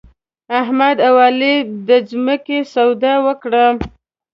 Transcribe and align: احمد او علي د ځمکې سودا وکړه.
احمد 0.61 0.97
او 1.07 1.15
علي 1.25 1.55
د 1.87 1.89
ځمکې 2.09 2.59
سودا 2.73 3.13
وکړه. 3.25 3.65